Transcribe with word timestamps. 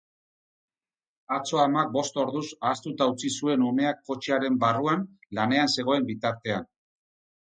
Atzo 1.35 1.59
amak 1.63 1.91
bost 1.97 2.15
orduz 2.23 2.41
ahaztuta 2.69 3.07
utzi 3.11 3.31
zuen 3.41 3.67
umea 3.67 3.91
kotxearen 4.09 4.57
barruan 4.65 5.03
lanean 5.41 5.73
zegoen 5.75 6.09
bitartean. 6.11 6.67